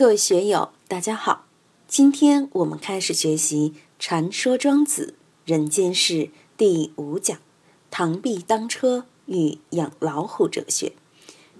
[0.00, 1.44] 各位学友，大家好。
[1.86, 5.12] 今天我们开始学习《传说庄子
[5.44, 6.14] 人间世》
[6.56, 7.38] 第五讲
[7.92, 10.94] “螳臂当车与养老虎哲学”。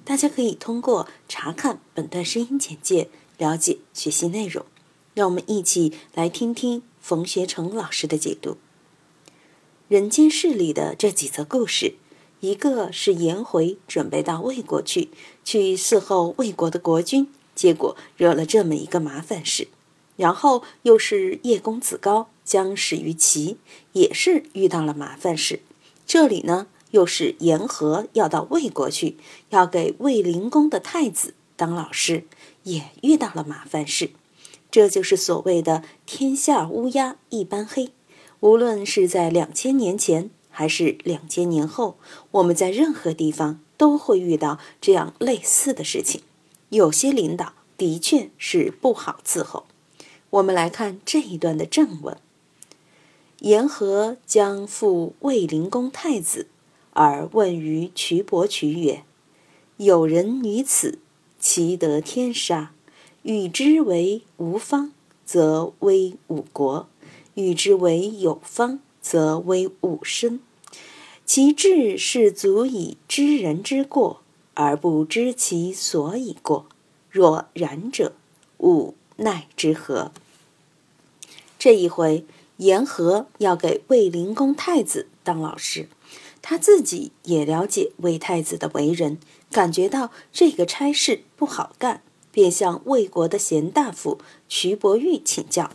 [0.07, 4.65] 大家可以通过查看本段声音简介了解学习内容。
[5.13, 8.53] 让我们一起来听听冯学成老师的解读。
[9.89, 11.97] 《人间世》里的这几则故事，
[12.41, 15.11] 一个是颜回准备到魏国去，
[15.45, 17.31] 去伺候魏国的国君。
[17.61, 19.69] 结果惹了这么一个麻烦事，
[20.17, 23.59] 然后又是叶公子高将始于齐，
[23.93, 25.61] 也是遇到了麻烦事。
[26.07, 29.19] 这里呢，又是言和要到魏国去，
[29.51, 32.25] 要给魏灵公的太子当老师，
[32.63, 34.13] 也遇到了麻烦事。
[34.71, 37.93] 这就是所谓的“天下乌鸦一般黑”。
[38.41, 41.99] 无论是在两千年前还是两千年后，
[42.31, 46.23] 我们在任何地方都会遇到这样类似的事情。
[46.71, 49.65] 有些领导的确是不好伺候。
[50.29, 52.15] 我们来看这一段的正文：
[53.39, 56.49] 言和将复卫灵公太子，
[56.93, 59.03] 而问于渠伯渠曰
[59.79, 60.99] ：“有人于此，
[61.39, 62.75] 其得天杀；
[63.23, 64.93] 与之为无方，
[65.25, 66.87] 则威武国；
[67.33, 70.41] 与之为有方，则威武身。
[71.25, 74.21] 其志是足以知人之过。”
[74.55, 76.67] 而不知其所以过，
[77.11, 78.13] 若然者，
[78.59, 80.13] 吾奈之何？
[81.59, 82.25] 这一回，
[82.59, 85.89] 言和要给卫灵公太子当老师，
[86.41, 89.19] 他自己也了解魏太子的为人，
[89.51, 94.19] 感觉到这个差事不好干，便向魏国的贤大夫
[94.49, 95.73] 徐伯玉请教：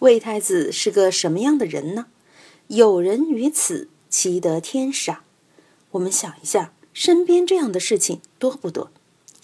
[0.00, 2.06] 魏太子是个什么样的人呢？
[2.66, 5.22] 有人于此，其得天杀？
[5.92, 6.72] 我们想一下。
[6.94, 8.90] 身边这样的事情多不多？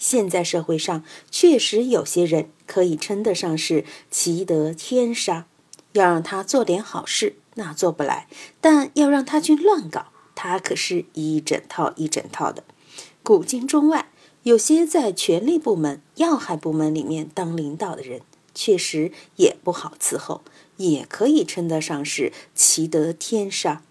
[0.07, 5.47] 现在社会上确实有些人可以称得上是奇得天杀。
[5.93, 8.27] 要让他做点好事，那做不来；
[8.61, 12.63] 但要让他去乱搞，他可是一整套一整套的。
[13.23, 14.11] 古今中外，
[14.43, 18.21] 有些在权力部门、要害部门里面当领导的人，
[18.53, 20.43] 确实也不好伺候，
[20.77, 23.81] 也可以称得上是奇得天杀。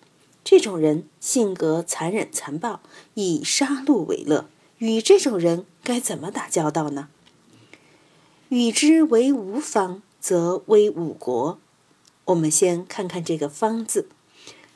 [0.45, 2.79] 这种人性格残忍残暴，
[3.15, 4.49] 以杀戮为乐。
[4.85, 7.09] 与这种人该怎么打交道呢？
[8.51, 11.59] 与之为无方，则为五国。
[12.27, 14.11] 我们先看看这个“方”字。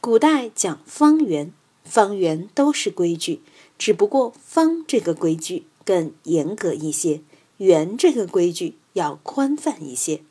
[0.01, 1.53] 古代讲方圆，
[1.85, 3.43] 方圆都是规矩，
[3.77, 7.21] 只不过“方”这个规矩更严格一些
[7.59, 10.23] ，“圆”这个规矩要宽泛一些。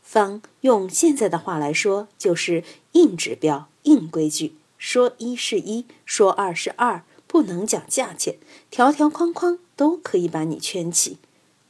[0.00, 4.54] 方用现在的话来说，就是硬指标、硬规矩。
[4.78, 8.38] 说一是一，说二是二，不能讲价钱，
[8.70, 11.18] 条条框框都可以把你圈起。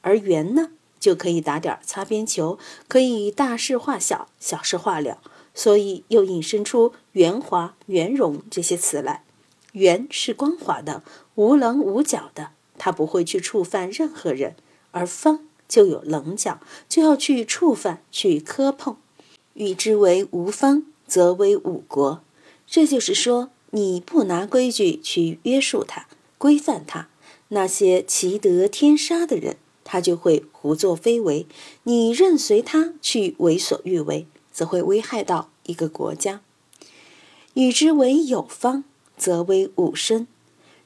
[0.02, 5.18] 而圆呢，就可以打点擦边球，可以大事化小，小事化了，
[5.54, 9.24] 所以又引申出圆滑、圆融这些词来。
[9.72, 11.02] 圆是光滑的，
[11.34, 14.52] 无棱无角的，它不会去触犯任何人；
[14.92, 18.96] 而方就有棱角，就要去触犯、去磕碰。
[19.54, 22.22] 与之为无方，则为五国。
[22.66, 26.06] 这就是说，你不拿规矩去约束他、
[26.38, 27.08] 规范他，
[27.48, 31.44] 那些奇得天杀的人，他就会胡作非为；
[31.82, 36.40] 你任随他去为所欲为，则会危害到一个国家。
[37.52, 38.84] 与之为友方，
[39.18, 40.26] 则为武身。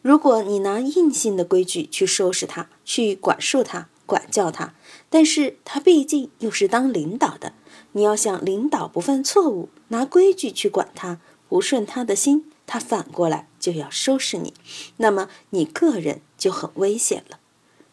[0.02, 4.74] 如果你拿硬性的规矩去收拾他、去管束他、管教他，
[5.08, 7.52] 但是他毕竟又是当领导的，
[7.92, 11.20] 你要想领导不犯错误，拿规矩去管他。
[11.48, 14.54] 不顺他的心，他反过来就要收拾你，
[14.98, 17.40] 那么你个人就很危险了。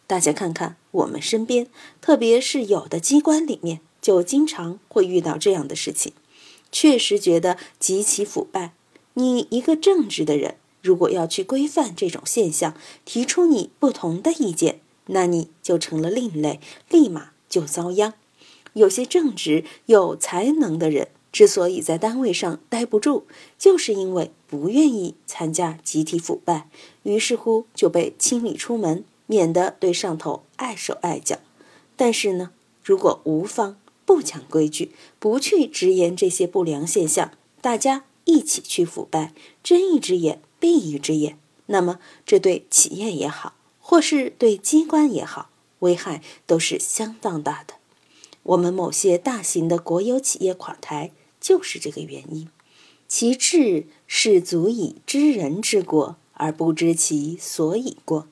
[0.06, 1.66] 大家看看我们身边，
[2.00, 6.12] 特别是有的机关里面，就经常会遇到这样的事情，
[6.70, 8.72] 确实觉得极其腐败。
[9.14, 18.14] 你一个正直的人，如果要去规范这种现象，提出你不同的意见，那你就成了另类，立马就遭殃。
[18.74, 21.08] 有些正直有才能的人。
[21.30, 23.24] 之所以在单位上待不住，
[23.58, 26.68] 就是因为不愿意参加集体腐败，
[27.02, 31.38] 于是乎就被清理出门，免得对上头碍手碍脚。
[31.96, 32.50] 但是呢，
[32.82, 33.76] 如果无方
[34.06, 45.50] 不讲规矩，不去直言这些不良现象，大家一起去腐败，睁一只眼闭一只眼，那么这对企业也好，或是对机关也好，
[45.80, 47.74] 危害都是相当大的。
[48.44, 51.12] 我们某些大型的国有企业垮台。
[51.40, 52.48] 就是这个原因，
[53.06, 58.26] 其志是足以知人之过而不知其所以过。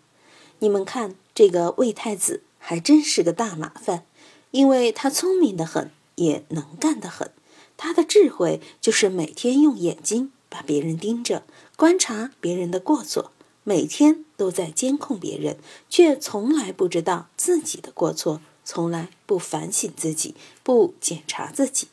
[0.59, 4.05] 你们看，这个魏太子还真是个大麻烦，
[4.51, 7.31] 因为他聪明的很，也能干的很。
[7.77, 11.43] 他的智慧就是每天用眼睛把别人盯着，
[11.77, 13.33] 观察别人的过错，
[13.65, 15.59] 每天都在监控别人，
[15.91, 21.89] 却从来不知道自己的过错，从来不反省自己，不检查自己。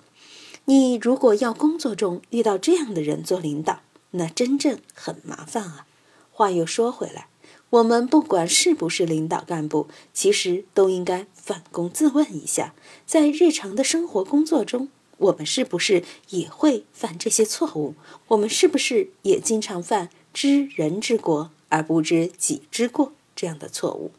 [0.66, 3.82] 你如果要工作中遇到这样的人做领导，
[4.12, 5.86] 那真正很麻烦啊。
[6.32, 7.28] 话又说回来，
[7.70, 12.74] 我们不管是不是领导干部，其实都应该反躬自问一下，
[13.06, 14.88] 在日常的生活工作中，
[15.18, 17.96] 我们是不是也会犯这些错误？
[18.30, 24.12] 我们是不是也经常犯知人之过而不知己之过这样的错误？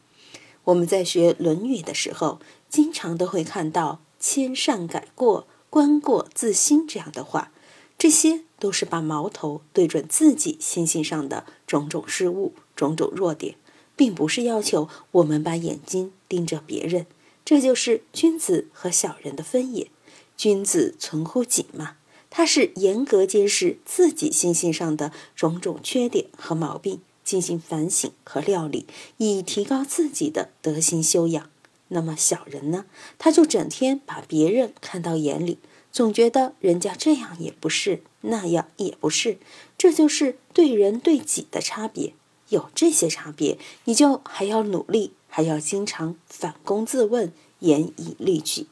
[0.65, 2.39] 我们在学《论语》的时候，
[2.69, 5.47] 经常都会看到“千善改过”。
[5.75, 7.51] 观过自新这样的话，
[7.97, 13.55] 这些都是把矛头对准自己心性上的种种失误、种种弱点，
[13.93, 17.07] 并不是要求我们把眼睛盯着别人。
[17.43, 19.91] 这就是君子和小人的分野。
[20.37, 21.97] 君子存乎己嘛，
[22.29, 28.87] 他是严格监视自己心性上的种种缺点和毛病，进行反省和料理，
[29.17, 31.49] 以提高自己的德行修养。
[31.95, 32.85] 那么小人呢？
[33.17, 35.59] 他就整天把别人看到眼里，
[35.93, 39.37] 总觉得人家这样也不是，那样也不是，
[39.77, 42.13] 这就是对人对己的差别。
[42.49, 48.67] 有这些差别，你就还要努力，还要经常反躬自问，严以律己。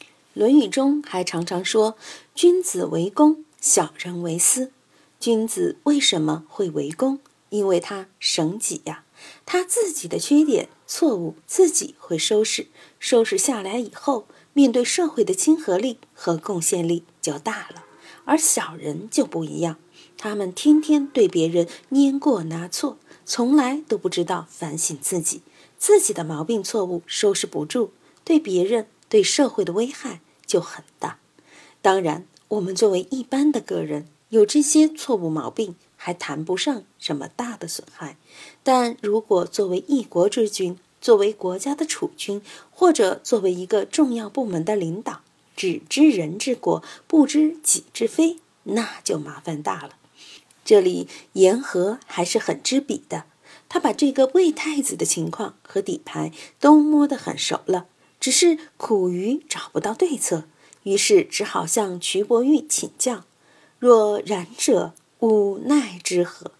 [0.34, 1.96] 《论语》中还常常说
[2.34, 4.72] ：“君子为公，小人为私。”
[5.20, 7.20] 君子为什么会为公？
[7.50, 9.04] 因为他省己呀，
[9.46, 10.68] 他自己的缺点。
[10.86, 12.66] 错误自己会收拾，
[12.98, 17.84] 收拾下来以后，面对社会的亲和力和贡献力就大了。
[18.24, 19.78] 而小人就不一样，
[20.16, 25.42] 他们天天对别人拈过拿错，从来都不知道反省自己，
[25.78, 27.90] 自己的毛病错误收拾不住，
[28.24, 31.18] 对别人对社会的危害就很大。
[31.82, 35.74] 当然，我们作为一般的个人，有这些错误毛病。
[36.04, 38.18] 还谈不上什么大的损害，
[38.62, 45.22] 但如果作为一国之君，作为国家的储君，或者作为一个重要部门的领导，
[45.56, 49.96] 只知人之过，不知己之非，那就麻烦大了。
[50.62, 53.24] 这里言和还是很知彼的，
[53.70, 57.86] 他把这个魏太子的情况和底牌都摸得很熟了，
[58.20, 60.44] 只是苦于找不到对策，
[60.82, 63.24] 于是只好向瞿伯玉请教。
[63.78, 64.92] 若然者。
[65.20, 66.52] 无奈之何？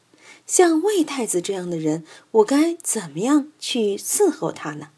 [0.47, 4.89] 像魏太子这样的人，我该怎么样去伺候他呢？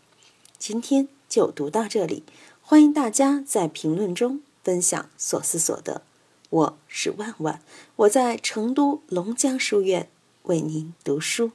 [0.59, 2.25] 今天就读到这里，
[2.61, 6.03] 欢迎大家在评论中分享所思所得。
[6.51, 7.61] 我是万万，
[7.97, 10.09] 我在成都龙江书院
[10.45, 11.53] 为您读书。